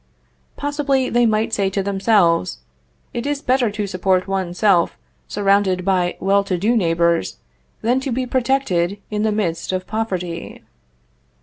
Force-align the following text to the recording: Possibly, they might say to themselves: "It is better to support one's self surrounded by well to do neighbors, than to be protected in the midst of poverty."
Possibly, 0.55 1.11
they 1.11 1.27
might 1.27 1.53
say 1.53 1.69
to 1.69 1.83
themselves: 1.83 2.57
"It 3.13 3.27
is 3.27 3.39
better 3.43 3.69
to 3.69 3.85
support 3.85 4.27
one's 4.27 4.57
self 4.57 4.97
surrounded 5.27 5.85
by 5.85 6.17
well 6.19 6.43
to 6.45 6.57
do 6.57 6.75
neighbors, 6.75 7.37
than 7.83 7.99
to 7.99 8.11
be 8.11 8.25
protected 8.25 8.97
in 9.11 9.21
the 9.21 9.31
midst 9.31 9.71
of 9.71 9.85
poverty." 9.85 10.63